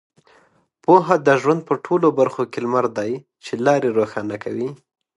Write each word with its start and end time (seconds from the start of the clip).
پوهه 0.83 1.15
د 1.27 1.29
ژوند 1.41 1.61
په 1.67 1.73
ټولو 1.85 2.07
برخو 2.19 2.43
کې 2.51 2.59
لمر 2.65 2.85
دی 2.97 3.11
چې 3.43 3.53
لارې 3.65 3.89
روښانه 3.97 4.35
کوي. 4.43 4.69